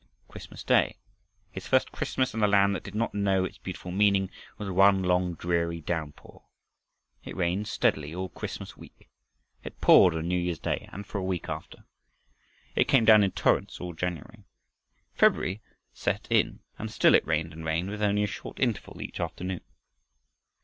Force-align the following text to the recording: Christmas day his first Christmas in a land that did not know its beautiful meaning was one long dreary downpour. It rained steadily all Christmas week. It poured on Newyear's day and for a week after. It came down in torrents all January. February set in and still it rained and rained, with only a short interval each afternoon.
Christmas 0.27 0.63
day 0.63 0.97
his 1.51 1.67
first 1.67 1.91
Christmas 1.91 2.33
in 2.33 2.41
a 2.41 2.47
land 2.47 2.73
that 2.73 2.81
did 2.81 2.95
not 2.95 3.13
know 3.13 3.45
its 3.45 3.59
beautiful 3.59 3.91
meaning 3.91 4.31
was 4.57 4.67
one 4.67 5.03
long 5.03 5.35
dreary 5.35 5.79
downpour. 5.79 6.41
It 7.23 7.35
rained 7.37 7.67
steadily 7.67 8.11
all 8.15 8.27
Christmas 8.29 8.75
week. 8.75 9.11
It 9.63 9.79
poured 9.79 10.15
on 10.15 10.23
Newyear's 10.27 10.57
day 10.57 10.89
and 10.91 11.05
for 11.05 11.19
a 11.19 11.23
week 11.23 11.49
after. 11.49 11.85
It 12.75 12.87
came 12.87 13.05
down 13.05 13.23
in 13.23 13.29
torrents 13.29 13.79
all 13.79 13.93
January. 13.93 14.43
February 15.13 15.61
set 15.93 16.25
in 16.31 16.61
and 16.79 16.89
still 16.89 17.13
it 17.13 17.27
rained 17.27 17.53
and 17.53 17.63
rained, 17.63 17.91
with 17.91 18.01
only 18.01 18.23
a 18.23 18.25
short 18.25 18.59
interval 18.59 19.01
each 19.03 19.19
afternoon. 19.19 19.61